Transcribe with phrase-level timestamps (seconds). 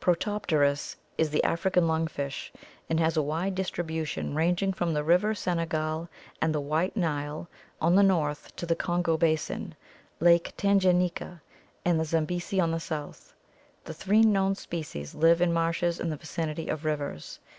[0.00, 1.18] Protopterus (Fig.
[1.18, 2.52] 140) is the African lung fish,
[2.90, 6.10] and has a wide dis tribution ranging from the river Senegal
[6.42, 7.48] and the White Nile
[7.80, 9.74] on the north to the Kongo basin,
[10.20, 11.40] Lake Tanganyika,
[11.86, 13.32] and the Zambesi on the south.
[13.84, 17.40] The three known species live in marshes in the vicinity of rivers.